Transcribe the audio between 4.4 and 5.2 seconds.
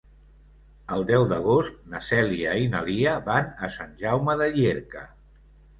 de Llierca.